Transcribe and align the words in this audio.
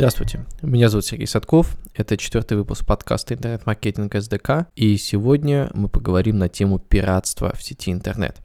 Здравствуйте, 0.00 0.46
меня 0.62 0.88
зовут 0.88 1.04
Сергей 1.04 1.26
Садков, 1.26 1.76
это 1.92 2.16
четвертый 2.16 2.56
выпуск 2.56 2.86
подкаста 2.86 3.34
«Интернет-маркетинг 3.34 4.14
СДК», 4.14 4.66
и 4.74 4.96
сегодня 4.96 5.70
мы 5.74 5.90
поговорим 5.90 6.38
на 6.38 6.48
тему 6.48 6.78
пиратства 6.78 7.54
в 7.54 7.62
сети 7.62 7.92
интернет. 7.92 8.38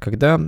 Когда 0.00 0.40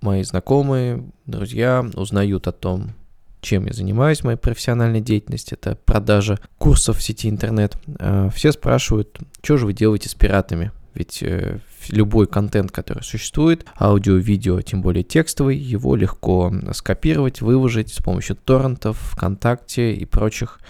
мои 0.00 0.22
знакомые, 0.22 1.04
друзья 1.26 1.84
узнают 1.96 2.46
о 2.46 2.52
том, 2.52 2.94
чем 3.40 3.66
я 3.66 3.72
занимаюсь 3.72 4.20
в 4.20 4.24
моей 4.24 4.38
профессиональной 4.38 5.00
деятельности, 5.00 5.54
это 5.54 5.74
продажа 5.74 6.38
курсов 6.58 6.98
в 6.98 7.02
сети 7.02 7.28
интернет, 7.28 7.76
э, 7.98 8.30
все 8.32 8.52
спрашивают, 8.52 9.18
что 9.42 9.56
же 9.56 9.66
вы 9.66 9.72
делаете 9.72 10.08
с 10.08 10.14
пиратами, 10.14 10.70
ведь 10.94 11.22
э, 11.22 11.60
любой 11.90 12.26
контент, 12.26 12.70
который 12.70 13.02
существует, 13.02 13.64
аудио, 13.80 14.14
видео, 14.14 14.60
тем 14.60 14.82
более 14.82 15.04
текстовый, 15.04 15.56
его 15.56 15.96
легко 15.96 16.52
скопировать, 16.72 17.40
выложить 17.40 17.92
с 17.92 18.02
помощью 18.02 18.36
торрентов, 18.36 18.98
ВКонтакте 19.12 19.94
и 19.94 20.04
прочих 20.04 20.60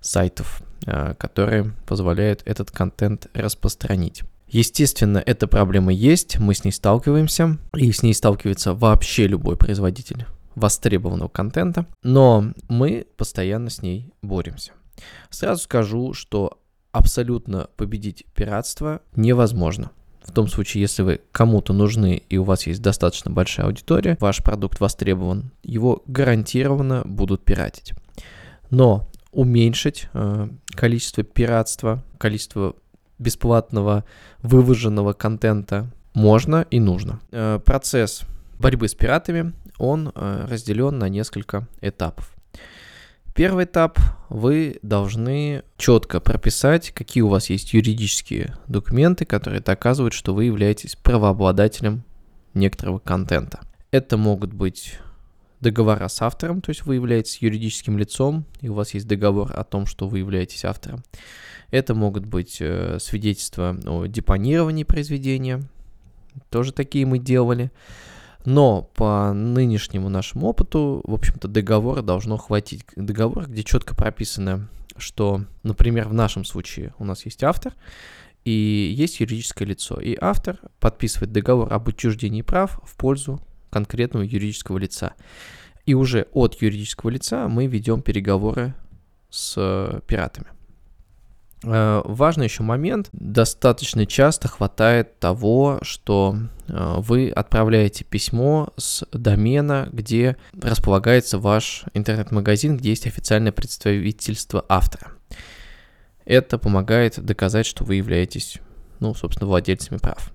сайтов, 0.00 0.62
э, 0.86 1.14
которые 1.14 1.72
позволяют 1.86 2.42
этот 2.44 2.70
контент 2.70 3.28
распространить. 3.34 4.22
Естественно, 4.48 5.22
эта 5.24 5.46
проблема 5.46 5.92
есть, 5.92 6.38
мы 6.38 6.54
с 6.54 6.64
ней 6.64 6.72
сталкиваемся, 6.72 7.58
и 7.74 7.92
с 7.92 8.02
ней 8.02 8.14
сталкивается 8.14 8.72
вообще 8.72 9.26
любой 9.26 9.56
производитель 9.56 10.26
востребованного 10.54 11.28
контента, 11.28 11.86
но 12.02 12.52
мы 12.68 13.06
постоянно 13.16 13.70
с 13.70 13.82
ней 13.82 14.10
боремся. 14.22 14.72
Сразу 15.30 15.62
скажу, 15.62 16.14
что 16.14 16.58
абсолютно 16.92 17.68
победить 17.76 18.24
пиратство 18.34 19.00
невозможно. 19.14 19.90
В 20.22 20.32
том 20.32 20.46
случае, 20.46 20.82
если 20.82 21.02
вы 21.02 21.20
кому-то 21.32 21.72
нужны 21.72 22.22
и 22.28 22.36
у 22.36 22.44
вас 22.44 22.66
есть 22.66 22.82
достаточно 22.82 23.30
большая 23.30 23.66
аудитория, 23.66 24.16
ваш 24.20 24.42
продукт 24.42 24.78
востребован, 24.78 25.52
его 25.62 26.02
гарантированно 26.06 27.02
будут 27.06 27.44
пиратить. 27.44 27.92
Но 28.70 29.08
уменьшить 29.32 30.08
э, 30.12 30.48
количество 30.70 31.22
пиратства, 31.22 32.04
количество 32.18 32.74
бесплатного 33.18 34.04
вываженного 34.42 35.12
контента 35.12 35.90
можно 36.14 36.66
и 36.70 36.78
нужно. 36.78 37.20
Э, 37.30 37.58
процесс 37.64 38.22
борьбы 38.58 38.88
с 38.88 38.94
пиратами, 38.94 39.52
он 39.78 40.12
э, 40.14 40.46
разделен 40.48 40.98
на 40.98 41.08
несколько 41.08 41.66
этапов. 41.80 42.37
Первый 43.38 43.66
этап 43.66 44.00
вы 44.30 44.80
должны 44.82 45.62
четко 45.76 46.18
прописать, 46.18 46.90
какие 46.90 47.22
у 47.22 47.28
вас 47.28 47.50
есть 47.50 47.72
юридические 47.72 48.56
документы, 48.66 49.26
которые 49.26 49.60
доказывают, 49.60 50.12
что 50.12 50.34
вы 50.34 50.46
являетесь 50.46 50.96
правообладателем 50.96 52.02
некоторого 52.54 52.98
контента. 52.98 53.60
Это 53.92 54.16
могут 54.16 54.52
быть 54.52 54.98
договора 55.60 56.08
с 56.08 56.20
автором, 56.20 56.60
то 56.60 56.70
есть 56.70 56.84
вы 56.84 56.96
являетесь 56.96 57.38
юридическим 57.38 57.96
лицом, 57.96 58.44
и 58.60 58.68
у 58.68 58.74
вас 58.74 58.92
есть 58.94 59.06
договор 59.06 59.52
о 59.54 59.62
том, 59.62 59.86
что 59.86 60.08
вы 60.08 60.18
являетесь 60.18 60.64
автором. 60.64 61.04
Это 61.70 61.94
могут 61.94 62.26
быть 62.26 62.56
э, 62.58 62.98
свидетельства 63.00 63.78
о 63.86 64.06
депонировании 64.06 64.82
произведения, 64.82 65.62
тоже 66.50 66.72
такие 66.72 67.06
мы 67.06 67.20
делали. 67.20 67.70
Но 68.48 68.80
по 68.94 69.34
нынешнему 69.34 70.08
нашему 70.08 70.46
опыту, 70.46 71.02
в 71.04 71.12
общем-то, 71.12 71.48
договора 71.48 72.00
должно 72.00 72.38
хватить. 72.38 72.82
Договор, 72.96 73.46
где 73.46 73.62
четко 73.62 73.94
прописано, 73.94 74.70
что, 74.96 75.42
например, 75.64 76.08
в 76.08 76.14
нашем 76.14 76.46
случае 76.46 76.94
у 76.98 77.04
нас 77.04 77.26
есть 77.26 77.44
автор, 77.44 77.74
и 78.46 78.90
есть 78.96 79.20
юридическое 79.20 79.68
лицо. 79.68 80.00
И 80.00 80.16
автор 80.18 80.58
подписывает 80.80 81.30
договор 81.30 81.70
об 81.70 81.90
отчуждении 81.90 82.40
прав 82.40 82.80
в 82.84 82.96
пользу 82.96 83.38
конкретного 83.68 84.22
юридического 84.22 84.78
лица. 84.78 85.12
И 85.84 85.92
уже 85.92 86.26
от 86.32 86.54
юридического 86.62 87.10
лица 87.10 87.48
мы 87.48 87.66
ведем 87.66 88.00
переговоры 88.00 88.72
с 89.28 90.00
пиратами. 90.06 90.46
Э, 91.64 92.02
важный 92.04 92.44
еще 92.44 92.62
момент. 92.62 93.08
Достаточно 93.12 94.06
часто 94.06 94.48
хватает 94.48 95.18
того, 95.18 95.78
что 95.82 96.36
э, 96.68 96.94
вы 96.98 97.30
отправляете 97.30 98.04
письмо 98.04 98.72
с 98.76 99.04
домена, 99.12 99.88
где 99.92 100.36
располагается 100.60 101.38
ваш 101.38 101.84
интернет-магазин, 101.94 102.76
где 102.76 102.90
есть 102.90 103.06
официальное 103.06 103.52
представительство 103.52 104.64
автора. 104.68 105.12
Это 106.24 106.58
помогает 106.58 107.18
доказать, 107.24 107.66
что 107.66 107.84
вы 107.84 107.96
являетесь, 107.96 108.58
ну, 109.00 109.14
собственно, 109.14 109.48
владельцами 109.48 109.98
прав. 109.98 110.32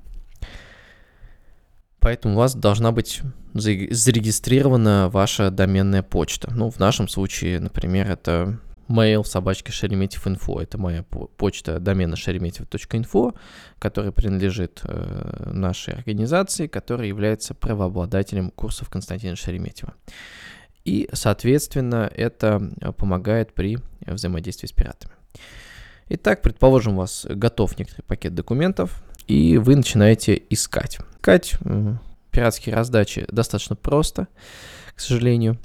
Поэтому 1.99 2.33
у 2.33 2.37
вас 2.37 2.53
должна 2.53 2.91
быть 2.91 3.21
зарегистрирована 3.53 5.09
ваша 5.09 5.51
доменная 5.51 6.03
почта. 6.03 6.51
Ну, 6.53 6.69
в 6.69 6.79
нашем 6.79 7.07
случае, 7.07 7.61
например, 7.61 8.09
это 8.11 8.59
mail 8.93 9.23
собачка 9.23 9.71
шереметьев.инфо. 9.71 10.61
Это 10.61 10.77
моя 10.77 11.03
почта 11.03 11.79
домена 11.79 12.15
шереметьев.инфо, 12.15 13.33
которая 13.79 14.11
принадлежит 14.11 14.81
э, 14.83 15.51
нашей 15.51 15.95
организации, 15.95 16.67
которая 16.67 17.07
является 17.07 17.53
правообладателем 17.53 18.51
курсов 18.51 18.89
Константина 18.89 19.35
Шереметьева. 19.35 19.93
И, 20.85 21.09
соответственно, 21.13 22.11
это 22.13 22.71
помогает 22.97 23.53
при 23.53 23.77
взаимодействии 24.05 24.67
с 24.67 24.71
пиратами. 24.71 25.13
Итак, 26.09 26.41
предположим, 26.41 26.93
у 26.93 26.97
вас 26.97 27.25
готов 27.29 27.77
некоторый 27.79 28.03
пакет 28.03 28.35
документов, 28.35 29.03
и 29.27 29.57
вы 29.57 29.75
начинаете 29.75 30.41
искать. 30.49 30.99
Искать 31.15 31.55
э, 31.63 31.95
пиратские 32.31 32.75
раздачи 32.75 33.25
достаточно 33.29 33.75
просто, 33.75 34.27
к 34.95 34.99
сожалению. 34.99 35.57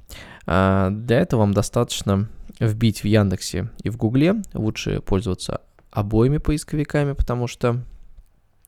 А 0.46 0.90
для 0.90 1.18
этого 1.20 1.40
вам 1.40 1.52
достаточно 1.52 2.28
вбить 2.60 3.02
в 3.02 3.06
Яндексе 3.06 3.70
и 3.82 3.90
в 3.90 3.96
Гугле. 3.96 4.42
Лучше 4.54 5.00
пользоваться 5.00 5.62
обоими 5.90 6.38
поисковиками, 6.38 7.12
потому 7.12 7.46
что 7.46 7.82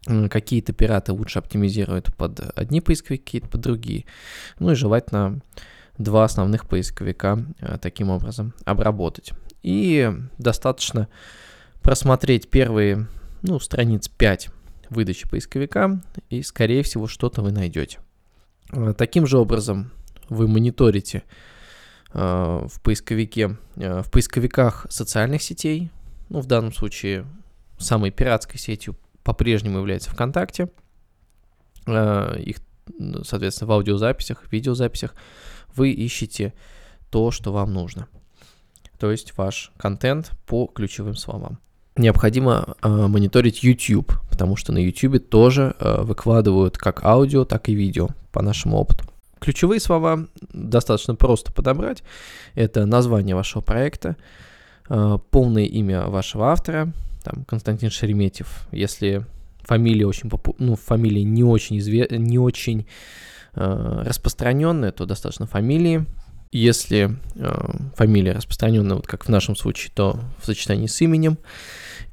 какие-то 0.05 0.73
пираты 0.73 1.13
лучше 1.13 1.39
оптимизируют 1.39 2.15
под 2.17 2.41
одни 2.57 2.81
поисковики, 2.81 3.23
какие-то 3.23 3.49
под 3.49 3.61
другие. 3.61 4.07
Ну 4.59 4.73
и 4.73 4.75
желательно 4.75 5.41
два 5.99 6.25
основных 6.25 6.67
поисковика 6.67 7.45
э, 7.61 7.77
таким 7.81 8.09
образом 8.09 8.55
обработать. 8.65 9.33
И 9.63 10.11
достаточно 10.39 11.09
просмотреть 11.83 12.49
первые, 12.49 13.07
ну, 13.43 13.61
страниц 13.61 14.09
5 14.09 14.49
выдачи 14.89 15.29
поисковика, 15.29 16.01
и, 16.31 16.43
скорее 16.43 16.83
всего, 16.83 17.07
что-то 17.07 17.43
вы 17.43 17.53
найдете. 17.53 17.99
Э, 18.73 18.95
таким 18.97 19.27
же 19.27 19.39
образом 19.39 19.93
вы 20.31 20.49
мониторите 20.49 21.23
в 22.13 22.81
поисковике, 22.83 23.57
э, 23.77 24.03
в 24.03 24.11
поисковиках 24.11 24.87
социальных 24.91 25.43
сетей. 25.43 25.91
Ну, 26.29 26.41
в 26.41 26.47
данном 26.47 26.73
случае 26.73 27.27
самой 27.79 28.11
пиратской 28.11 28.59
сетью 28.59 28.97
по-прежнему 29.23 29.79
является 29.79 30.11
ВКонтакте. 30.11 30.69
Э, 31.87 32.37
их, 32.39 32.59
соответственно, 33.23 33.69
в 33.69 33.73
аудиозаписях, 33.73 34.51
видеозаписях 34.51 35.15
вы 35.75 35.91
ищете 35.91 36.53
то, 37.11 37.31
что 37.31 37.53
вам 37.53 37.73
нужно. 37.73 38.09
То 38.99 39.11
есть 39.11 39.37
ваш 39.37 39.73
контент 39.77 40.33
по 40.47 40.67
ключевым 40.67 41.17
словам. 41.17 41.59
Необходимо 41.97 42.77
э, 42.83 42.89
мониторить 42.89 43.63
YouTube, 43.63 44.13
потому 44.31 44.57
что 44.57 44.73
на 44.73 44.79
YouTube 44.79 45.29
тоже 45.29 45.75
э, 45.79 46.03
выкладывают 46.03 46.79
как 46.79 47.05
аудио, 47.05 47.45
так 47.45 47.69
и 47.69 47.75
видео 47.75 48.09
по 48.33 48.43
нашему 48.43 48.77
опыту. 48.77 49.05
Ключевые 49.41 49.81
слова 49.81 50.27
достаточно 50.53 51.15
просто 51.15 51.53
подобрать. 51.53 52.03
Это 52.55 52.85
название 52.85 53.35
вашего 53.35 53.63
проекта, 53.63 54.17
э, 54.89 55.19
полное 55.31 55.65
имя 55.65 56.09
вашего 56.09 56.53
автора, 56.53 56.93
там, 57.25 57.45
Константин 57.47 57.91
Шереметьев. 57.91 58.69
Если 58.71 59.25
фамилия 59.63 60.07
очень 60.07 60.29
попу... 60.29 60.55
ну, 60.59 60.77
фамилия 60.77 61.25
не 61.25 61.43
очень, 61.43 61.79
изве... 61.79 62.07
не 62.11 62.39
очень 62.39 62.87
э, 63.55 64.03
распространенная, 64.07 64.93
то 64.93 65.07
достаточно 65.07 65.47
фамилии. 65.47 66.05
Если 66.53 67.17
э, 67.37 67.71
фамилия 67.97 68.33
распространенная, 68.33 68.97
вот 68.97 69.07
как 69.07 69.25
в 69.25 69.29
нашем 69.29 69.57
случае, 69.57 69.93
то 69.95 70.21
в 70.39 70.47
сочетании 70.47 70.87
с 70.87 71.01
именем 71.01 71.39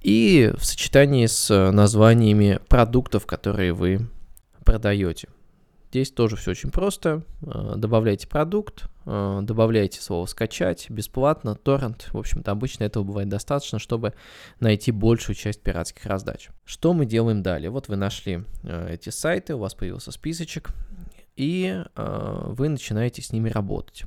и 0.02 0.54
в 0.58 0.66
сочетании 0.66 1.26
с 1.26 1.72
названиями 1.72 2.60
продуктов, 2.70 3.26
которые 3.26 3.74
вы 3.74 4.08
продаете. 4.64 5.28
Здесь 5.98 6.12
тоже 6.12 6.36
все 6.36 6.52
очень 6.52 6.70
просто. 6.70 7.24
Э, 7.42 7.74
добавляйте 7.76 8.28
продукт, 8.28 8.84
э, 9.08 9.40
добавляйте 9.42 10.00
слово 10.00 10.28
«скачать» 10.28 10.92
бесплатно, 10.92 11.56
торрент. 11.56 12.10
В 12.14 12.20
общем-то, 12.20 12.52
обычно 12.52 12.84
этого 12.84 13.04
бывает 13.04 13.30
достаточно, 13.30 13.80
чтобы 13.80 14.14
найти 14.60 14.92
большую 14.92 15.36
часть 15.36 15.64
пиратских 15.64 16.06
раздач. 16.06 16.50
Что 16.66 16.94
мы 16.94 17.08
делаем 17.08 17.42
далее? 17.42 17.72
Вот 17.72 17.88
вы 17.88 17.96
нашли 17.96 18.44
э, 18.62 18.94
эти 18.94 19.10
сайты, 19.10 19.56
у 19.56 19.58
вас 19.58 19.74
появился 19.74 20.12
списочек, 20.12 20.70
и 21.36 21.84
вы 21.96 22.70
начинаете 22.70 23.24
с 23.24 23.32
ними 23.32 23.50
работать. 23.50 24.04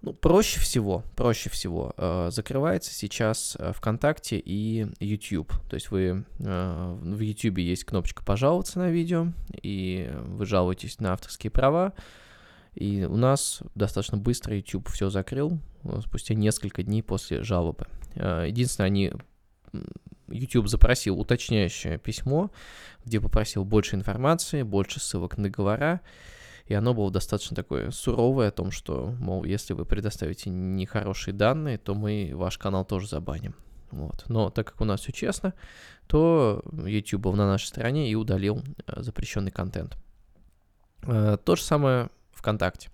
Ну, 0.00 0.12
проще 0.12 0.60
всего, 0.60 1.02
проще 1.16 1.50
всего 1.50 1.92
э, 1.96 2.28
закрывается 2.30 2.94
сейчас 2.94 3.56
э, 3.58 3.72
ВКонтакте 3.72 4.38
и 4.38 4.86
YouTube. 5.00 5.52
То 5.68 5.74
есть 5.74 5.90
вы 5.90 6.24
э, 6.38 6.98
в 7.00 7.18
YouTube 7.18 7.58
есть 7.58 7.84
кнопочка 7.84 8.24
«Пожаловаться 8.24 8.78
на 8.78 8.90
видео», 8.90 9.32
и 9.60 10.08
вы 10.26 10.46
жалуетесь 10.46 11.00
на 11.00 11.14
авторские 11.14 11.50
права, 11.50 11.94
И 12.76 13.04
у 13.10 13.16
нас 13.16 13.60
достаточно 13.74 14.18
быстро 14.18 14.54
YouTube 14.54 14.88
все 14.88 15.10
закрыл, 15.10 15.58
э, 15.82 16.00
спустя 16.06 16.34
несколько 16.34 16.84
дней 16.84 17.02
после 17.02 17.42
жалобы. 17.42 17.86
Э, 18.14 18.44
единственное, 18.46 18.86
они 18.86 19.12
YouTube 20.28 20.68
запросил 20.68 21.18
уточняющее 21.18 21.98
письмо, 21.98 22.50
где 23.04 23.20
попросил 23.20 23.64
больше 23.64 23.96
информации, 23.96 24.62
больше 24.62 25.00
ссылок 25.00 25.38
на 25.38 25.44
договора, 25.44 26.00
и 26.68 26.74
оно 26.74 26.92
было 26.92 27.10
достаточно 27.10 27.56
такое 27.56 27.90
суровое 27.90 28.48
о 28.48 28.52
том, 28.52 28.70
что, 28.70 29.14
мол, 29.18 29.44
если 29.44 29.72
вы 29.72 29.86
предоставите 29.86 30.50
нехорошие 30.50 31.32
данные, 31.32 31.78
то 31.78 31.94
мы 31.94 32.32
ваш 32.34 32.58
канал 32.58 32.84
тоже 32.84 33.08
забаним. 33.08 33.54
Вот. 33.90 34.26
Но 34.28 34.50
так 34.50 34.68
как 34.68 34.80
у 34.82 34.84
нас 34.84 35.00
все 35.00 35.12
честно, 35.12 35.54
то 36.06 36.62
YouTube 36.84 37.22
был 37.22 37.32
на 37.32 37.46
нашей 37.46 37.68
стороне 37.68 38.10
и 38.10 38.14
удалил 38.14 38.62
э, 38.86 39.02
запрещенный 39.02 39.50
контент. 39.50 39.96
Э, 41.04 41.38
то 41.42 41.56
же 41.56 41.62
самое 41.62 42.10
ВКонтакте. 42.32 42.90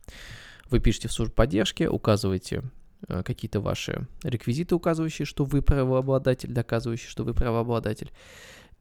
Вы 0.70 0.79
пишете 0.79 1.09
в 1.09 1.12
службу 1.12 1.35
поддержки, 1.35 1.82
указываете 1.82 2.62
э, 3.09 3.25
какие-то 3.25 3.59
ваши 3.59 4.06
реквизиты, 4.23 4.77
указывающие, 4.77 5.27
что 5.27 5.44
вы 5.44 5.62
правообладатель, 5.62 6.53
доказывающие, 6.53 7.11
что 7.11 7.25
вы 7.25 7.35
правообладатель, 7.35 8.12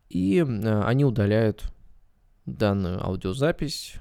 и 0.10 0.40
они 0.84 1.04
удаляют 1.04 1.64
данную 2.46 3.04
аудиозапись, 3.04 3.96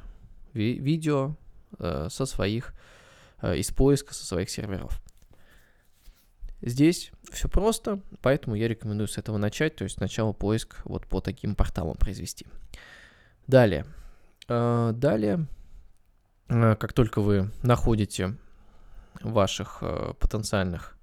ви- 0.55 0.79
видео 0.79 1.37
э, 1.79 2.09
со 2.11 2.27
своих, 2.27 2.75
э, 3.41 3.57
из 3.57 3.71
поиска 3.71 4.15
со 4.15 4.25
своих 4.25 4.51
серверов. 4.51 5.01
Здесь 6.61 7.11
все 7.33 7.49
просто, 7.49 8.01
поэтому 8.21 8.55
я 8.55 8.69
рекомендую 8.69 9.09
с 9.09 9.19
этого 9.19 9.37
начать, 9.37 9.75
то 9.75 9.85
есть 9.85 9.97
сначала 9.97 10.33
поиск 10.33 10.81
вот 10.85 11.07
по 11.07 11.21
таким 11.21 11.57
порталам 11.57 11.97
произвести. 11.97 12.47
Далее. 13.47 13.85
Э, 14.49 14.93
далее, 14.95 15.47
э, 16.49 16.77
как 16.77 16.93
только 16.93 17.21
вы 17.21 17.51
находите 17.63 18.37
ваших 19.23 19.79
э, 19.83 20.15
потенциальных 20.21 20.97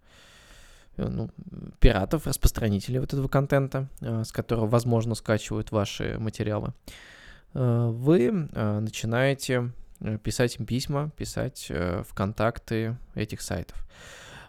э, 0.98 1.08
ну, 1.08 1.30
пиратов, 1.80 2.26
распространителей 2.26 3.00
вот 3.00 3.14
этого 3.14 3.28
контента, 3.28 3.90
э, 4.02 4.24
с 4.24 4.32
которого, 4.32 4.68
возможно, 4.68 5.16
скачивают 5.16 5.72
ваши 5.72 6.18
материалы, 6.20 6.74
вы 7.54 8.28
э, 8.28 8.80
начинаете 8.80 9.72
э, 10.02 10.18
писать 10.18 10.58
им 10.60 10.66
письма, 10.66 11.10
писать 11.18 11.70
в 11.70 12.14
контакты 12.14 12.98
этих 13.16 13.42
сайтов. 13.42 13.86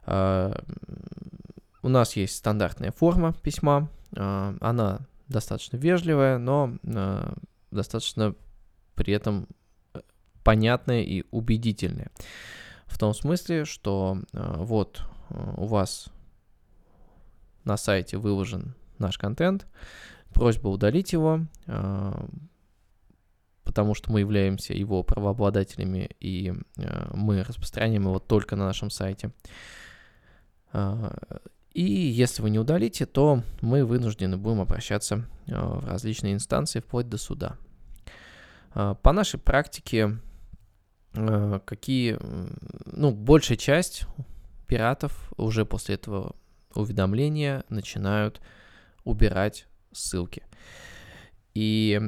У 0.06 1.88
нас 1.88 2.16
есть 2.16 2.36
стандартная 2.36 2.92
форма 2.92 3.32
письма, 3.32 3.88
она 4.12 5.00
достаточно 5.28 5.76
вежливая, 5.76 6.38
но 6.38 6.74
достаточно 7.70 8.34
при 8.94 9.14
этом 9.14 9.46
понятная 10.42 11.02
и 11.02 11.24
убедительная. 11.30 12.10
В 12.86 12.98
том 12.98 13.14
смысле, 13.14 13.64
что 13.64 14.18
вот 14.32 15.02
у 15.30 15.66
вас 15.66 16.08
на 17.64 17.76
сайте 17.76 18.16
выложен 18.16 18.74
наш 18.98 19.16
контент, 19.16 19.66
просьба 20.32 20.68
удалить 20.68 21.12
его, 21.12 21.46
потому 23.70 23.94
что 23.94 24.10
мы 24.10 24.18
являемся 24.18 24.74
его 24.74 25.04
правообладателями, 25.04 26.10
и 26.18 26.52
э, 26.76 27.10
мы 27.14 27.44
распространяем 27.44 28.02
его 28.02 28.18
только 28.18 28.56
на 28.56 28.66
нашем 28.66 28.90
сайте. 28.90 29.30
Э, 30.72 31.12
и 31.72 31.84
если 31.84 32.42
вы 32.42 32.50
не 32.50 32.58
удалите, 32.58 33.06
то 33.06 33.44
мы 33.60 33.84
вынуждены 33.84 34.36
будем 34.36 34.60
обращаться 34.60 35.24
э, 35.46 35.52
в 35.54 35.86
различные 35.86 36.34
инстанции, 36.34 36.80
вплоть 36.80 37.08
до 37.08 37.16
суда. 37.16 37.58
Э, 38.74 38.96
по 39.00 39.12
нашей 39.12 39.38
практике, 39.38 40.18
э, 41.14 41.60
какие, 41.64 42.18
ну, 42.86 43.12
большая 43.12 43.56
часть 43.56 44.02
пиратов 44.66 45.32
уже 45.36 45.64
после 45.64 45.94
этого 45.94 46.34
уведомления 46.74 47.62
начинают 47.68 48.40
убирать 49.04 49.68
ссылки. 49.92 50.42
И 51.54 52.00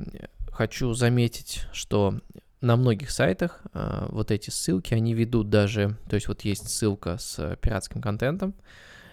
хочу 0.53 0.93
заметить, 0.93 1.67
что 1.73 2.21
на 2.61 2.77
многих 2.77 3.11
сайтах 3.11 3.61
э, 3.73 4.07
вот 4.11 4.31
эти 4.31 4.51
ссылки, 4.51 4.95
они 4.95 5.15
ведут 5.15 5.51
даже, 5.51 5.97
то 6.09 6.15
есть 6.15 6.29
вот 6.29 6.43
есть 6.43 6.69
ссылка 6.69 7.19
с 7.19 7.57
пиратским 7.61 8.01
контентом. 8.01 8.55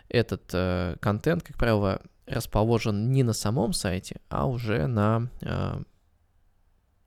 Этот 0.08 0.44
э, 0.54 0.98
контент, 1.00 1.44
как 1.44 1.58
правило, 1.58 2.02
расположен 2.28 3.12
не 3.12 3.24
на 3.24 3.34
самом 3.34 3.74
сайте, 3.74 4.22
а 4.30 4.48
уже 4.48 4.86
на 4.86 5.30
э, 5.42 5.82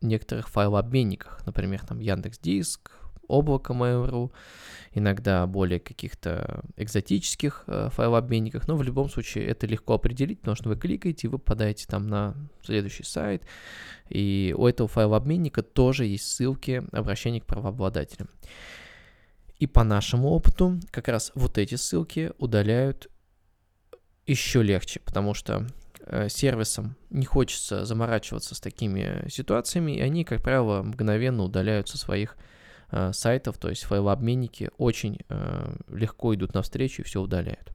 некоторых 0.00 0.48
файлообменниках, 0.48 1.44
например, 1.46 1.84
там 1.86 2.00
Яндекс 2.00 2.38
Диск, 2.38 2.90
облако 3.32 3.72
Mail.ru, 3.72 4.30
иногда 4.94 5.46
более 5.46 5.80
каких-то 5.80 6.62
экзотических 6.76 7.64
э, 7.66 7.88
файлообменниках, 7.92 8.68
но 8.68 8.76
в 8.76 8.82
любом 8.82 9.08
случае 9.08 9.46
это 9.46 9.66
легко 9.66 9.94
определить, 9.94 10.40
потому 10.40 10.56
что 10.56 10.68
вы 10.68 10.76
кликаете, 10.76 11.28
вы 11.28 11.38
попадаете 11.38 11.86
там 11.86 12.06
на 12.08 12.34
следующий 12.62 13.04
сайт, 13.04 13.46
и 14.08 14.54
у 14.56 14.66
этого 14.66 14.88
файлообменника 14.88 15.62
тоже 15.62 16.06
есть 16.06 16.26
ссылки 16.26 16.82
обращения 16.92 17.40
к 17.40 17.46
правообладателям. 17.46 18.28
И 19.58 19.66
по 19.66 19.84
нашему 19.84 20.28
опыту 20.28 20.80
как 20.90 21.08
раз 21.08 21.32
вот 21.34 21.56
эти 21.56 21.76
ссылки 21.76 22.32
удаляют 22.38 23.08
еще 24.26 24.62
легче, 24.62 25.00
потому 25.00 25.34
что 25.34 25.66
э, 26.00 26.28
сервисам 26.28 26.96
не 27.10 27.24
хочется 27.24 27.84
заморачиваться 27.84 28.54
с 28.54 28.60
такими 28.60 29.28
ситуациями, 29.28 29.92
и 29.92 30.00
они, 30.00 30.24
как 30.24 30.42
правило, 30.42 30.82
мгновенно 30.82 31.44
удаляют 31.44 31.88
со 31.88 31.96
своих 31.96 32.36
Э, 32.92 33.10
сайтов, 33.14 33.56
то 33.56 33.70
есть 33.70 33.84
файлообменники 33.84 34.70
очень 34.76 35.18
э, 35.30 35.74
легко 35.88 36.34
идут 36.34 36.52
навстречу 36.52 37.00
и 37.00 37.04
все 37.04 37.22
удаляют. 37.22 37.72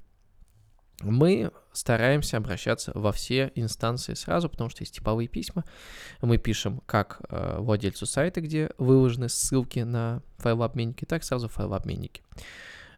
Мы 1.01 1.51
стараемся 1.73 2.37
обращаться 2.37 2.91
во 2.93 3.11
все 3.11 3.51
инстанции 3.55 4.13
сразу, 4.13 4.47
потому 4.47 4.69
что 4.69 4.83
есть 4.83 4.95
типовые 4.95 5.27
письма. 5.27 5.63
Мы 6.21 6.37
пишем 6.37 6.81
как 6.85 7.21
э, 7.29 7.57
владельцу 7.59 8.05
сайта, 8.05 8.41
где 8.41 8.69
выложены 8.77 9.27
ссылки 9.27 9.79
на 9.79 10.21
файлообменники, 10.37 11.05
так 11.05 11.23
сразу 11.23 11.47
файлообменники. 11.47 12.21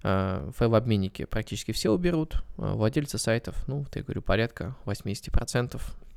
Э, 0.04 0.52
файлообменники 0.58 1.24
практически 1.24 1.72
все 1.72 1.90
уберут. 1.90 2.44
Э, 2.58 2.74
владельцы 2.74 3.18
сайтов, 3.18 3.66
ну, 3.70 3.80
вот 3.80 3.96
я 3.96 4.04
говорю, 4.04 4.22
порядка 4.22 4.76
80% 4.84 5.80
Э, 5.80 6.09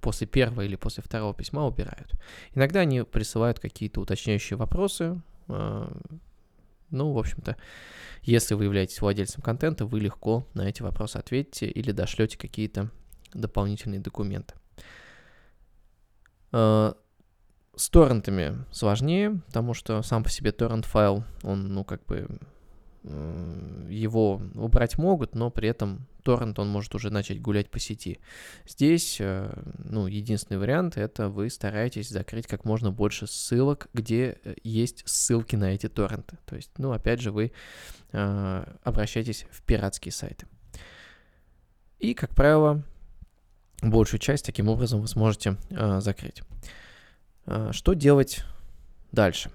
после 0.00 0.26
первого 0.26 0.62
или 0.62 0.76
после 0.76 1.02
второго 1.02 1.34
письма 1.34 1.66
убирают. 1.66 2.12
Иногда 2.54 2.80
они 2.80 3.02
присылают 3.02 3.58
какие-то 3.58 4.00
уточняющие 4.00 4.56
вопросы. 4.56 5.20
Э, 5.48 5.88
ну, 6.90 7.12
в 7.12 7.18
общем-то, 7.18 7.56
если 8.22 8.54
вы 8.54 8.64
являетесь 8.64 9.00
владельцем 9.00 9.42
контента, 9.42 9.86
вы 9.86 10.00
легко 10.00 10.46
на 10.54 10.68
эти 10.68 10.82
вопросы 10.82 11.16
ответите 11.16 11.66
или 11.66 11.92
дошлете 11.92 12.38
какие-то 12.38 12.90
дополнительные 13.32 14.00
документы. 14.00 14.54
Э, 16.52 16.92
с 17.74 17.88
торрентами 17.88 18.64
сложнее, 18.70 19.40
потому 19.46 19.74
что 19.74 20.02
сам 20.02 20.22
по 20.22 20.30
себе 20.30 20.52
торрент 20.52 20.84
файл, 20.84 21.24
он, 21.42 21.72
ну, 21.72 21.84
как 21.84 22.04
бы 22.04 22.28
его 23.04 24.40
убрать 24.54 24.96
могут, 24.96 25.34
но 25.34 25.50
при 25.50 25.68
этом 25.68 26.06
торрент 26.22 26.58
он 26.58 26.68
может 26.68 26.94
уже 26.94 27.10
начать 27.10 27.40
гулять 27.40 27.70
по 27.70 27.78
сети. 27.78 28.20
Здесь, 28.66 29.16
э, 29.20 29.52
ну, 29.78 30.06
единственный 30.06 30.58
вариант 30.58 30.96
это 30.96 31.28
вы 31.28 31.50
стараетесь 31.50 32.08
закрыть 32.08 32.46
как 32.46 32.64
можно 32.64 32.92
больше 32.92 33.26
ссылок, 33.26 33.88
где 33.92 34.38
э, 34.44 34.54
есть 34.62 35.02
ссылки 35.08 35.56
на 35.56 35.74
эти 35.74 35.88
торренты. 35.88 36.38
То 36.46 36.54
есть, 36.56 36.70
ну, 36.78 36.92
опять 36.92 37.20
же, 37.20 37.32
вы 37.32 37.52
э, 38.12 38.76
обращаетесь 38.84 39.46
в 39.50 39.62
пиратские 39.62 40.12
сайты. 40.12 40.46
И, 41.98 42.14
как 42.14 42.34
правило, 42.34 42.84
большую 43.82 44.20
часть 44.20 44.46
таким 44.46 44.68
образом 44.68 45.00
вы 45.00 45.08
сможете 45.08 45.56
закрыть. 45.98 46.42
Что 47.70 47.94
делать 47.94 48.44
дальше, 49.12 49.50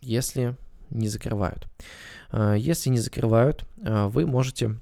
если 0.00 0.56
не 0.90 1.08
закрывают. 1.08 1.68
А, 2.30 2.54
если 2.54 2.90
не 2.90 2.98
закрывают, 2.98 3.64
а, 3.84 4.08
вы 4.08 4.26
можете 4.26 4.76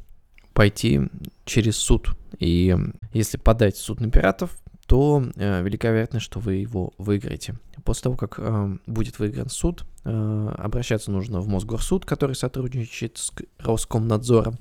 пойти 0.52 1.02
через 1.44 1.76
суд. 1.76 2.10
И 2.38 2.76
если 3.12 3.36
подать 3.36 3.76
в 3.76 3.80
суд 3.80 4.00
на 4.00 4.10
пиратов, 4.10 4.58
то 4.86 5.22
э, 5.36 5.62
велика 5.62 5.90
вероятность, 5.90 6.24
что 6.24 6.40
вы 6.40 6.54
его 6.54 6.94
выиграете. 6.96 7.56
После 7.84 8.04
того, 8.04 8.16
как 8.16 8.40
будет 8.86 9.18
выигран 9.18 9.50
суд, 9.50 9.84
обращаться 10.02 11.10
нужно 11.10 11.40
в 11.40 11.48
Мосгорсуд, 11.48 12.06
который 12.06 12.34
сотрудничает 12.34 13.18
с 13.18 13.30
Роскомнадзором. 13.58 14.56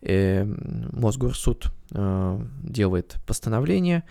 Э, 0.00 0.44
Мосгорсуд 0.44 1.72
делает 1.90 3.16
постановление, 3.26 4.04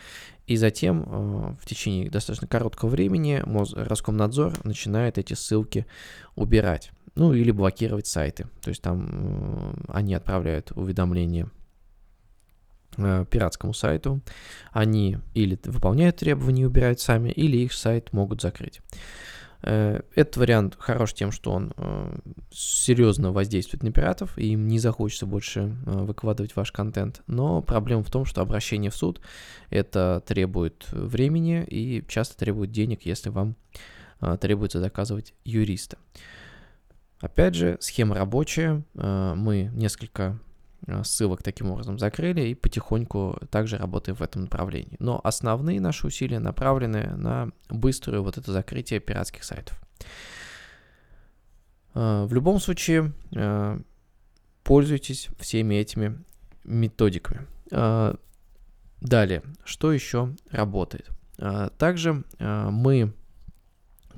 и 0.49 0.57
затем 0.57 1.03
э, 1.05 1.55
в 1.61 1.65
течение 1.67 2.09
достаточно 2.09 2.47
короткого 2.47 2.89
времени 2.89 3.43
Роскомнадзор 3.45 4.65
начинает 4.65 5.19
эти 5.19 5.35
ссылки 5.35 5.85
убирать. 6.35 6.91
Ну 7.13 7.33
или 7.33 7.51
блокировать 7.51 8.07
сайты. 8.07 8.47
То 8.63 8.69
есть 8.69 8.81
там 8.81 9.07
э, 9.11 9.73
они 9.89 10.15
отправляют 10.15 10.71
уведомления 10.71 11.51
э, 12.97 13.25
пиратскому 13.29 13.75
сайту. 13.75 14.21
Они 14.71 15.19
или 15.35 15.59
выполняют 15.65 16.15
требования 16.15 16.63
и 16.63 16.65
убирают 16.65 16.99
сами, 16.99 17.29
или 17.29 17.57
их 17.57 17.71
сайт 17.71 18.11
могут 18.11 18.41
закрыть. 18.41 18.81
Э, 19.61 20.01
этот 20.15 20.37
вариант 20.37 20.75
хорош 20.79 21.13
тем, 21.13 21.31
что 21.31 21.51
он 21.51 21.73
э, 21.75 22.17
серьезно 22.51 23.31
воздействует 23.31 23.83
на 23.83 23.91
пиратов, 23.91 24.37
и 24.37 24.53
им 24.53 24.67
не 24.67 24.79
захочется 24.79 25.25
больше 25.25 25.75
э, 25.85 25.91
выкладывать 25.91 26.55
ваш 26.55 26.71
контент. 26.71 27.21
Но 27.27 27.61
проблема 27.61 28.03
в 28.03 28.11
том, 28.11 28.25
что 28.25 28.41
обращение 28.41 28.91
в 28.91 28.95
суд 28.95 29.21
это 29.69 30.23
требует 30.25 30.87
времени 30.91 31.63
и 31.65 32.03
часто 32.07 32.37
требует 32.37 32.71
денег, 32.71 33.05
если 33.05 33.29
вам 33.29 33.55
требуется 34.41 34.81
доказывать 34.81 35.33
юриста. 35.45 35.97
Опять 37.21 37.55
же, 37.55 37.77
схема 37.79 38.15
рабочая. 38.15 38.83
Мы 38.93 39.71
несколько 39.73 40.37
ссылок 41.03 41.43
таким 41.43 41.71
образом 41.71 41.99
закрыли 41.99 42.41
и 42.41 42.55
потихоньку 42.55 43.39
также 43.49 43.77
работаем 43.77 44.15
в 44.15 44.21
этом 44.21 44.43
направлении. 44.43 44.97
Но 44.99 45.19
основные 45.23 45.79
наши 45.81 46.07
усилия 46.07 46.39
направлены 46.39 47.15
на 47.15 47.51
быстрое 47.69 48.21
вот 48.21 48.37
это 48.37 48.51
закрытие 48.51 48.99
пиратских 48.99 49.43
сайтов. 49.43 49.79
А, 51.93 52.25
в 52.25 52.33
любом 52.33 52.59
случае, 52.59 53.13
а, 53.35 53.79
пользуйтесь 54.63 55.29
всеми 55.39 55.75
этими 55.75 56.17
методиками. 56.63 57.47
Далее, 59.01 59.43
что 59.63 59.93
еще 59.93 60.35
работает? 60.51 61.09
Также 61.77 62.23
мы 62.39 63.13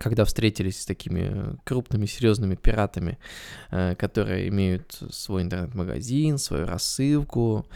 когда 0.01 0.25
встретились 0.25 0.81
с 0.81 0.85
такими 0.85 1.55
крупными, 1.63 2.07
серьезными 2.07 2.55
пиратами, 2.55 3.19
э, 3.69 3.95
которые 3.95 4.47
имеют 4.47 4.99
свой 5.11 5.43
интернет-магазин, 5.43 6.39
свою 6.39 6.65
рассылку, 6.65 7.67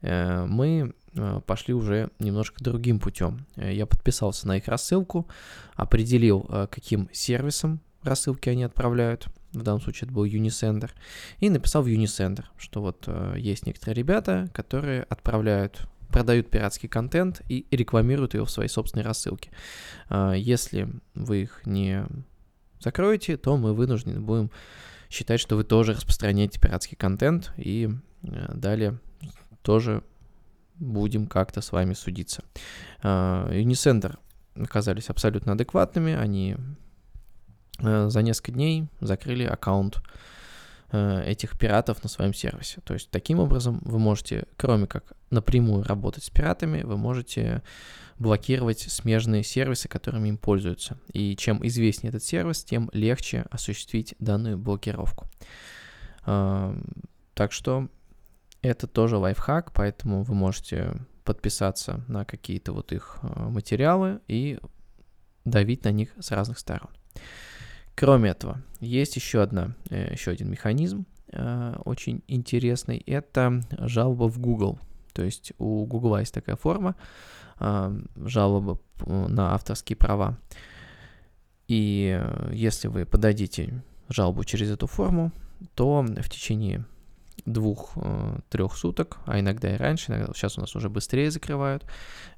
э, 0.00 0.46
мы 0.46 0.94
э, 1.14 1.40
пошли 1.46 1.74
уже 1.74 2.08
немножко 2.18 2.64
другим 2.64 2.98
путем. 2.98 3.44
Я 3.56 3.84
подписался 3.84 4.48
на 4.48 4.56
их 4.56 4.66
рассылку, 4.66 5.28
определил, 5.74 6.48
каким 6.70 7.10
сервисом 7.12 7.80
рассылки 8.02 8.48
они 8.48 8.64
отправляют, 8.64 9.26
в 9.52 9.62
данном 9.62 9.82
случае 9.82 10.06
это 10.06 10.14
был 10.14 10.24
Unisender, 10.24 10.90
и 11.40 11.50
написал 11.50 11.82
в 11.82 11.86
Unisender, 11.86 12.44
что 12.56 12.80
вот 12.80 13.08
есть 13.36 13.66
некоторые 13.66 13.94
ребята, 13.94 14.48
которые 14.54 15.02
отправляют 15.02 15.86
продают 16.08 16.50
пиратский 16.50 16.88
контент 16.88 17.42
и 17.48 17.66
рекламируют 17.70 18.34
его 18.34 18.44
в 18.44 18.50
своей 18.50 18.68
собственной 18.68 19.04
рассылке. 19.04 19.50
А, 20.08 20.32
если 20.32 20.88
вы 21.14 21.42
их 21.42 21.62
не 21.64 22.06
закроете, 22.80 23.36
то 23.36 23.56
мы 23.56 23.74
вынуждены 23.74 24.20
будем 24.20 24.50
считать, 25.10 25.40
что 25.40 25.56
вы 25.56 25.64
тоже 25.64 25.92
распространяете 25.92 26.60
пиратский 26.60 26.96
контент, 26.96 27.52
и 27.56 27.90
э, 28.22 28.52
далее 28.54 28.98
тоже 29.62 30.02
будем 30.76 31.26
как-то 31.26 31.60
с 31.60 31.72
вами 31.72 31.94
судиться. 31.94 32.42
А, 33.02 33.48
Unicenter 33.50 34.18
оказались 34.54 35.10
абсолютно 35.10 35.52
адекватными, 35.52 36.14
они 36.14 36.56
э, 37.80 38.08
за 38.08 38.22
несколько 38.22 38.52
дней 38.52 38.88
закрыли 39.00 39.44
аккаунт 39.44 40.00
этих 40.92 41.58
пиратов 41.58 42.02
на 42.02 42.08
своем 42.08 42.32
сервисе. 42.32 42.80
То 42.84 42.94
есть 42.94 43.10
таким 43.10 43.40
образом 43.40 43.80
вы 43.84 43.98
можете, 43.98 44.46
кроме 44.56 44.86
как 44.86 45.14
напрямую 45.30 45.82
работать 45.82 46.24
с 46.24 46.30
пиратами, 46.30 46.82
вы 46.82 46.96
можете 46.96 47.62
блокировать 48.18 48.80
смежные 48.80 49.42
сервисы, 49.42 49.88
которыми 49.88 50.28
им 50.28 50.38
пользуются. 50.38 50.98
И 51.12 51.36
чем 51.36 51.66
известнее 51.66 52.10
этот 52.10 52.22
сервис, 52.22 52.64
тем 52.64 52.90
легче 52.92 53.46
осуществить 53.50 54.14
данную 54.18 54.56
блокировку. 54.56 55.26
Э, 56.26 56.76
так 57.34 57.52
что 57.52 57.88
это 58.62 58.86
тоже 58.86 59.16
лайфхак, 59.16 59.72
поэтому 59.72 60.22
вы 60.22 60.34
можете 60.34 60.94
подписаться 61.24 62.04
на 62.06 62.24
какие-то 62.24 62.72
вот 62.72 62.92
их 62.92 63.18
э, 63.22 63.48
материалы 63.48 64.20
и 64.28 64.58
давить 65.44 65.84
на 65.84 65.90
них 65.90 66.10
с 66.18 66.30
разных 66.30 66.58
сторон. 66.58 66.90
Кроме 67.94 68.30
этого, 68.30 68.62
есть 68.80 69.16
еще, 69.16 69.42
одна, 69.42 69.74
э, 69.90 70.12
еще 70.12 70.30
один 70.30 70.50
механизм 70.50 71.06
э, 71.32 71.76
очень 71.84 72.22
интересный. 72.26 72.98
Это 72.98 73.60
жалоба 73.70 74.28
в 74.28 74.38
Google. 74.38 74.78
То 75.12 75.22
есть 75.22 75.52
у 75.58 75.84
Google 75.86 76.18
есть 76.18 76.34
такая 76.34 76.56
форма 76.56 76.96
э, 77.60 78.00
жалоба 78.16 78.80
на 79.06 79.54
авторские 79.54 79.96
права. 79.96 80.38
И 81.68 82.20
если 82.52 82.88
вы 82.88 83.06
подадите 83.06 83.82
жалобу 84.08 84.44
через 84.44 84.70
эту 84.70 84.86
форму, 84.86 85.32
то 85.74 86.02
в 86.02 86.28
течение 86.28 86.84
двух-трех 87.46 88.76
суток, 88.76 89.18
а 89.26 89.38
иногда 89.38 89.74
и 89.74 89.76
раньше, 89.76 90.12
иногда, 90.12 90.32
сейчас 90.34 90.56
у 90.56 90.60
нас 90.60 90.74
уже 90.76 90.88
быстрее 90.88 91.30
закрывают 91.30 91.84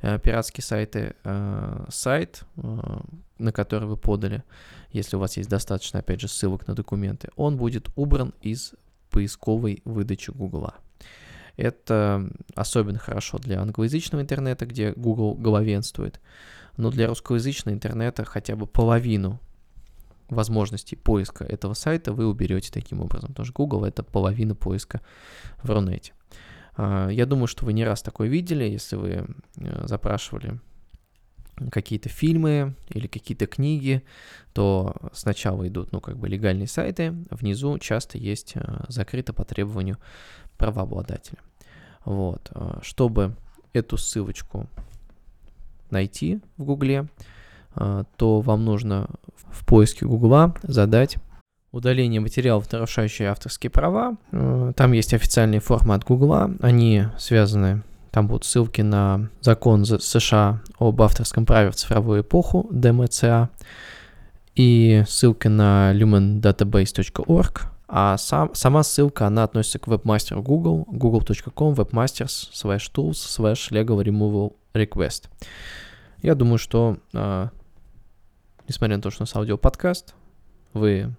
э, 0.01 0.19
пиратские 0.19 0.65
сайты. 0.65 1.15
Э, 1.25 1.87
сайт, 1.89 2.43
э, 2.57 3.01
на 3.39 3.53
который 3.53 3.89
вы 3.89 3.97
подали, 3.97 4.43
если 4.91 5.17
у 5.17 5.19
вас 5.19 5.37
есть 5.37 5.49
достаточно, 5.49 6.01
опять 6.01 6.21
же, 6.21 6.29
ссылок 6.29 6.67
на 6.67 6.75
документы, 6.75 7.29
он 7.37 7.57
будет 7.57 7.89
убран 7.97 8.35
из 8.41 8.75
поисковой 9.11 9.83
выдачи 9.85 10.31
Гугла. 10.31 10.75
Это 11.57 12.29
особенно 12.55 12.99
хорошо 12.99 13.39
для 13.39 13.61
англоязычного 13.61 14.23
интернета, 14.23 14.67
где 14.67 14.93
Google 14.93 15.35
главенствует, 15.35 16.21
но 16.77 16.91
для 16.91 17.07
русскоязычного 17.07 17.75
интернета 17.75 18.25
хотя 18.25 18.57
бы 18.57 18.67
половину 18.67 19.41
возможностей 20.29 20.97
поиска 20.97 21.45
этого 21.45 21.75
сайта 21.75 22.13
вы 22.13 22.27
уберете 22.27 22.71
таким 22.73 23.01
образом, 23.01 23.31
потому 23.31 23.47
что 23.47 23.55
Google 23.55 23.85
это 23.85 24.03
половина 24.03 24.55
поиска 24.55 25.01
в 25.63 25.71
Рунете. 25.71 26.13
А, 26.77 27.09
я 27.09 27.27
думаю, 27.27 27.47
что 27.47 27.65
вы 27.65 27.73
не 27.73 27.85
раз 27.85 28.03
такое 28.03 28.29
видели, 28.29 28.65
если 28.65 28.97
вы 28.97 29.11
э, 29.57 29.87
запрашивали 29.87 30.61
какие-то 31.71 32.09
фильмы 32.09 32.75
или 32.89 33.07
какие-то 33.07 33.47
книги, 33.47 34.03
то 34.53 34.95
сначала 35.13 35.67
идут, 35.67 35.93
ну, 35.93 36.01
как 36.01 36.19
бы 36.19 36.29
легальные 36.29 36.67
сайты, 36.67 37.15
внизу 37.31 37.79
часто 37.79 38.19
есть 38.19 38.53
э, 38.55 38.85
закрыто 38.89 39.33
по 39.33 39.45
требованию 39.45 39.99
правообладателя. 40.57 41.39
Вот. 42.05 42.51
Э, 42.55 42.79
чтобы 42.83 43.37
эту 43.73 43.97
ссылочку 43.97 44.67
найти 45.91 46.41
в 46.57 46.65
Гугле, 46.65 47.09
а, 47.75 48.05
то 48.17 48.41
вам 48.41 48.65
нужно 48.65 49.09
в 49.51 49.65
поиске 49.67 50.07
Гугла 50.07 50.55
задать 50.63 51.17
удаление 51.73 52.21
материалов, 52.21 52.71
нарушающие 52.73 53.29
авторские 53.29 53.71
права. 53.71 54.17
Там 54.31 54.93
есть 54.93 55.13
официальные 55.13 55.61
формы 55.61 55.95
от 55.95 56.05
Гугла, 56.05 56.51
они 56.61 57.05
связаны, 57.19 57.83
там 58.17 58.29
будут 58.29 58.47
ссылки 58.47 58.81
на 58.81 59.29
закон 59.43 59.85
США 59.85 60.63
об 60.79 61.03
авторском 61.03 61.45
праве 61.45 61.71
в 61.71 61.75
цифровую 61.75 62.23
эпоху, 62.23 62.67
ДМЦА, 62.71 63.51
и 64.55 65.05
ссылка 65.07 65.51
на 65.51 65.93
lumendatabase.org, 65.93 67.61
а 67.89 68.17
сам, 68.17 68.55
сама 68.55 68.85
ссылка, 68.85 69.27
она 69.27 69.45
относится 69.45 69.79
к 69.79 69.87
вебмастеру 69.87 70.43
Google, 70.43 70.87
google.com, 70.87 71.75
webmasters, 71.75 72.51
slash 72.55 72.91
tools, 72.91 73.17
slash 73.17 73.71
legal 73.71 74.03
removal 74.03 74.55
request. 74.73 75.25
Я 76.23 76.35
думаю, 76.35 76.57
что 76.57 76.97
а, 77.13 77.51
несмотря 78.67 78.97
на 78.97 79.03
то, 79.03 79.11
что 79.11 79.25
у 79.25 79.25
нас 79.25 79.37
аудиоподкаст, 79.37 80.15
вы 80.73 81.15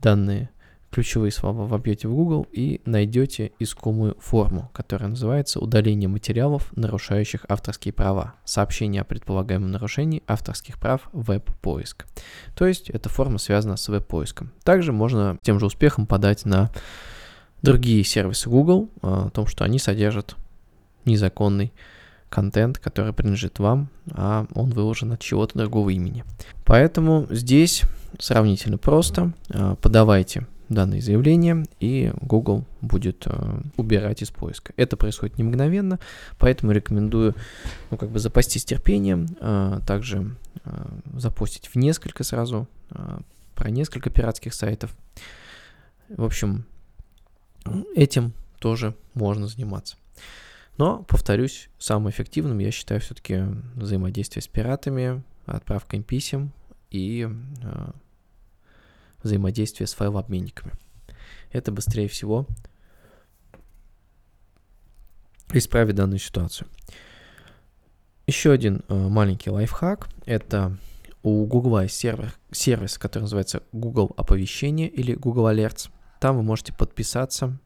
данные 0.00 0.50
ключевые 0.90 1.30
слова 1.30 1.66
вобьете 1.66 2.08
в 2.08 2.14
Google 2.14 2.46
и 2.52 2.80
найдете 2.84 3.52
искомую 3.58 4.16
форму, 4.18 4.70
которая 4.72 5.10
называется 5.10 5.60
«Удаление 5.60 6.08
материалов, 6.08 6.72
нарушающих 6.76 7.44
авторские 7.48 7.92
права. 7.92 8.34
Сообщение 8.44 9.02
о 9.02 9.04
предполагаемом 9.04 9.70
нарушении 9.70 10.22
авторских 10.26 10.78
прав 10.78 11.08
веб-поиск». 11.12 12.06
То 12.56 12.66
есть 12.66 12.90
эта 12.90 13.08
форма 13.08 13.38
связана 13.38 13.76
с 13.76 13.88
веб-поиском. 13.88 14.50
Также 14.64 14.92
можно 14.92 15.38
тем 15.42 15.60
же 15.60 15.66
успехом 15.66 16.06
подать 16.06 16.44
на 16.44 16.70
другие 17.62 18.04
сервисы 18.04 18.48
Google 18.48 18.88
а, 19.02 19.26
о 19.26 19.30
том, 19.30 19.46
что 19.46 19.64
они 19.64 19.78
содержат 19.78 20.36
незаконный 21.04 21.72
контент, 22.28 22.78
который 22.78 23.12
принадлежит 23.12 23.58
вам, 23.58 23.88
а 24.12 24.46
он 24.54 24.70
выложен 24.70 25.12
от 25.12 25.20
чего-то 25.20 25.58
другого 25.58 25.90
имени. 25.90 26.24
Поэтому 26.64 27.26
здесь 27.30 27.82
сравнительно 28.18 28.78
просто. 28.78 29.32
А, 29.50 29.76
подавайте 29.76 30.46
данные 30.68 31.00
заявления, 31.00 31.64
и 31.80 32.12
Google 32.20 32.64
будет 32.80 33.26
э, 33.26 33.60
убирать 33.76 34.22
из 34.22 34.30
поиска. 34.30 34.72
Это 34.76 34.96
происходит 34.96 35.38
не 35.38 35.44
мгновенно, 35.44 35.98
поэтому 36.38 36.72
рекомендую, 36.72 37.34
ну, 37.90 37.96
как 37.96 38.10
бы 38.10 38.18
запастись 38.18 38.64
терпением, 38.64 39.26
э, 39.40 39.80
также 39.86 40.36
э, 40.64 40.88
запустить 41.14 41.68
в 41.68 41.76
несколько 41.76 42.24
сразу, 42.24 42.68
э, 42.90 43.18
про 43.54 43.70
несколько 43.70 44.10
пиратских 44.10 44.54
сайтов. 44.54 44.94
В 46.08 46.24
общем, 46.24 46.64
этим 47.94 48.32
тоже 48.60 48.94
можно 49.14 49.46
заниматься. 49.46 49.96
Но, 50.76 51.02
повторюсь, 51.02 51.68
самым 51.78 52.10
эффективным 52.10 52.58
я 52.58 52.70
считаю 52.70 53.00
все-таки 53.00 53.44
взаимодействие 53.74 54.42
с 54.42 54.46
пиратами, 54.46 55.22
отправка 55.44 55.96
им 55.96 56.04
писем 56.04 56.52
и 56.90 57.28
э, 57.62 57.90
взаимодействие 59.22 59.86
с 59.86 59.94
файлообменниками. 59.94 60.72
Это 61.50 61.72
быстрее 61.72 62.08
всего 62.08 62.46
исправит 65.52 65.96
данную 65.96 66.18
ситуацию. 66.18 66.68
Еще 68.26 68.52
один 68.52 68.82
э, 68.88 68.94
маленький 68.94 69.50
лайфхак– 69.50 70.08
это 70.26 70.76
у 71.22 71.46
Google 71.46 71.80
есть 71.80 71.96
сервер, 71.96 72.34
сервис, 72.50 72.98
который 72.98 73.22
называется 73.22 73.62
Google 73.72 74.12
оповещение 74.16 74.88
или 74.88 75.14
Google 75.14 75.50
Alerts. 75.50 75.90
Там 76.20 76.36
вы 76.36 76.42
можете 76.42 76.74
подписаться 76.74 77.58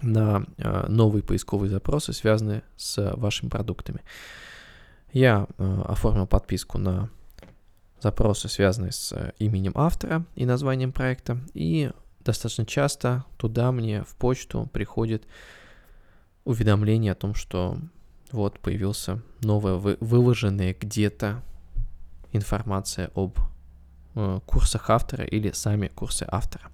на 0.00 0.46
э, 0.56 0.86
новые 0.88 1.22
поисковые 1.22 1.70
запросы, 1.70 2.12
связанные 2.12 2.62
с 2.76 3.12
вашими 3.16 3.48
продуктами. 3.48 4.00
Я 5.12 5.46
э, 5.58 5.82
оформил 5.86 6.26
подписку 6.26 6.78
на 6.78 7.10
запросы, 8.00 8.48
связанные 8.48 8.92
с 8.92 9.12
э, 9.12 9.32
именем 9.38 9.72
автора 9.74 10.24
и 10.34 10.44
названием 10.44 10.92
проекта, 10.92 11.38
и 11.54 11.90
достаточно 12.20 12.66
часто 12.66 13.24
туда 13.36 13.72
мне 13.72 14.04
в 14.04 14.14
почту 14.14 14.68
приходит 14.72 15.24
уведомление 16.44 17.12
о 17.12 17.16
том, 17.16 17.34
что 17.34 17.78
вот 18.30 18.60
появился 18.60 19.22
новая 19.40 19.74
вы, 19.74 19.96
выложенная 20.00 20.74
где-то 20.78 21.42
информация 22.32 23.10
об 23.14 23.38
э, 24.14 24.40
курсах 24.46 24.90
автора 24.90 25.24
или 25.24 25.52
сами 25.52 25.88
курсы 25.88 26.26
автора. 26.28 26.70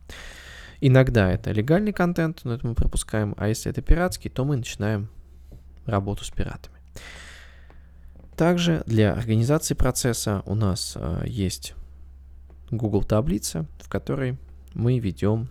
Иногда 0.80 1.30
это 1.30 1.52
легальный 1.52 1.92
контент, 1.92 2.40
но 2.44 2.54
это 2.54 2.66
мы 2.66 2.74
пропускаем, 2.74 3.34
а 3.38 3.48
если 3.48 3.70
это 3.70 3.80
пиратский, 3.80 4.30
то 4.30 4.44
мы 4.44 4.56
начинаем 4.56 5.08
работу 5.86 6.24
с 6.24 6.30
пиратами. 6.30 6.76
Также 8.36 8.82
для 8.86 9.12
организации 9.12 9.74
процесса 9.74 10.42
у 10.46 10.54
нас 10.54 10.94
э, 10.96 11.24
есть 11.26 11.74
Google 12.70 13.04
таблица, 13.04 13.66
в 13.78 13.88
которой 13.88 14.36
мы 14.74 14.98
ведем 14.98 15.48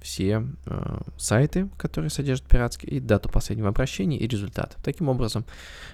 все 0.00 0.46
э, 0.66 0.98
сайты, 1.18 1.68
которые 1.76 2.10
содержат 2.10 2.46
пиратские, 2.46 2.92
и 2.92 3.00
дату 3.00 3.28
последнего 3.28 3.68
обращения, 3.68 4.18
и 4.18 4.26
результат. 4.26 4.76
Таким 4.82 5.08
образом, 5.08 5.44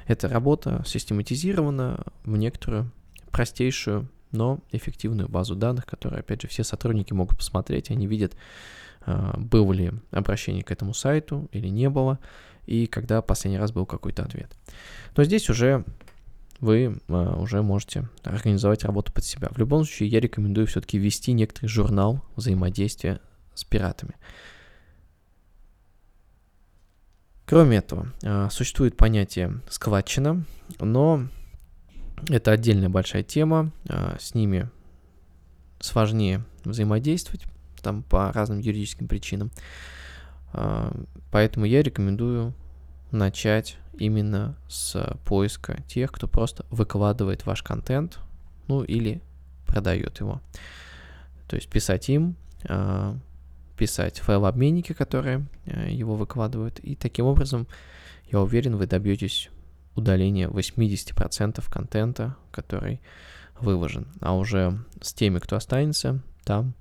эта 0.06 0.28
работа 0.28 0.82
систематизирована 0.86 2.04
в 2.24 2.36
некоторую 2.36 2.92
простейшую, 3.30 4.08
но 4.30 4.60
эффективную 4.70 5.28
базу 5.28 5.56
данных, 5.56 5.86
которую, 5.86 6.20
опять 6.20 6.42
же, 6.42 6.48
все 6.48 6.62
сотрудники 6.62 7.12
могут 7.12 7.38
посмотреть, 7.38 7.90
они 7.90 8.06
видят, 8.06 8.36
э, 9.06 9.34
было 9.38 9.72
ли 9.72 9.92
обращение 10.10 10.62
к 10.62 10.70
этому 10.70 10.94
сайту 10.94 11.48
или 11.50 11.68
не 11.68 11.88
было, 11.90 12.18
и 12.66 12.86
когда 12.86 13.22
последний 13.22 13.58
раз 13.58 13.72
был 13.72 13.86
какой-то 13.86 14.22
ответ. 14.22 14.54
Но 15.16 15.24
здесь 15.24 15.50
уже 15.50 15.84
вы 16.62 17.00
а, 17.08 17.36
уже 17.38 17.60
можете 17.60 18.08
организовать 18.22 18.84
работу 18.84 19.12
под 19.12 19.24
себя. 19.24 19.48
В 19.50 19.58
любом 19.58 19.84
случае, 19.84 20.08
я 20.08 20.20
рекомендую 20.20 20.68
все-таки 20.68 20.96
вести 20.96 21.32
некоторый 21.32 21.66
журнал 21.66 22.24
взаимодействия 22.36 23.20
с 23.52 23.64
пиратами. 23.64 24.14
Кроме 27.46 27.78
этого, 27.78 28.12
а, 28.24 28.48
существует 28.48 28.96
понятие 28.96 29.60
складчина, 29.68 30.44
но 30.78 31.26
это 32.28 32.52
отдельная 32.52 32.88
большая 32.88 33.24
тема, 33.24 33.72
а, 33.88 34.16
с 34.20 34.34
ними 34.34 34.70
сложнее 35.80 36.44
взаимодействовать, 36.64 37.42
там 37.82 38.04
по 38.04 38.32
разным 38.32 38.60
юридическим 38.60 39.08
причинам. 39.08 39.50
Поэтому 41.32 41.64
я 41.64 41.82
рекомендую 41.82 42.54
начать 43.12 43.78
именно 43.98 44.56
с 44.68 45.16
поиска 45.24 45.82
тех, 45.86 46.10
кто 46.10 46.26
просто 46.26 46.64
выкладывает 46.70 47.46
ваш 47.46 47.62
контент, 47.62 48.18
ну 48.68 48.82
или 48.82 49.20
продает 49.66 50.20
его. 50.20 50.40
То 51.46 51.56
есть 51.56 51.68
писать 51.68 52.08
им, 52.08 52.36
а, 52.64 53.16
писать 53.76 54.20
файлообменники, 54.20 54.92
которые 54.92 55.46
а, 55.66 55.88
его 55.88 56.16
выкладывают, 56.16 56.78
и 56.80 56.94
таким 56.94 57.26
образом, 57.26 57.66
я 58.30 58.40
уверен, 58.40 58.76
вы 58.76 58.86
добьетесь 58.86 59.50
удаления 59.94 60.48
80% 60.48 61.70
контента, 61.70 62.36
который 62.50 63.00
выложен. 63.60 64.06
А 64.20 64.34
уже 64.34 64.78
с 65.00 65.12
теми, 65.12 65.38
кто 65.38 65.56
останется, 65.56 66.22
там 66.44 66.74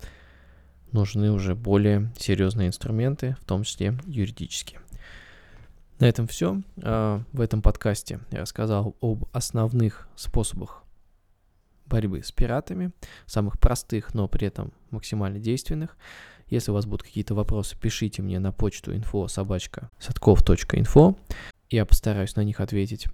нужны 0.91 1.31
уже 1.31 1.55
более 1.55 2.11
серьезные 2.17 2.69
инструменты, 2.69 3.35
в 3.41 3.45
том 3.45 3.63
числе 3.63 3.97
юридические. 4.05 4.79
На 6.01 6.05
этом 6.05 6.25
все. 6.25 6.59
А, 6.81 7.21
в 7.31 7.39
этом 7.39 7.61
подкасте 7.61 8.19
я 8.31 8.41
рассказал 8.41 8.95
об 9.01 9.25
основных 9.33 10.09
способах 10.15 10.83
борьбы 11.85 12.23
с 12.23 12.31
пиратами, 12.31 12.91
самых 13.27 13.59
простых, 13.59 14.15
но 14.15 14.27
при 14.27 14.47
этом 14.47 14.73
максимально 14.89 15.37
действенных. 15.37 15.95
Если 16.47 16.71
у 16.71 16.73
вас 16.73 16.87
будут 16.87 17.03
какие-то 17.03 17.35
вопросы, 17.35 17.77
пишите 17.79 18.23
мне 18.23 18.39
на 18.39 18.51
почту 18.51 18.95
info 18.95 19.27
собачка 19.27 19.91
садков.инфо. 19.99 21.19
Я 21.69 21.85
постараюсь 21.85 22.35
на 22.35 22.41
них 22.43 22.61
ответить. 22.61 23.05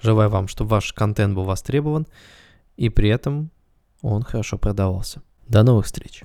Желаю 0.00 0.28
вам, 0.28 0.48
чтобы 0.48 0.70
ваш 0.70 0.92
контент 0.92 1.36
был 1.36 1.44
востребован 1.44 2.08
и 2.76 2.88
при 2.88 3.08
этом 3.08 3.52
он 4.00 4.22
хорошо 4.22 4.58
продавался. 4.58 5.22
До 5.46 5.62
новых 5.62 5.86
встреч! 5.86 6.24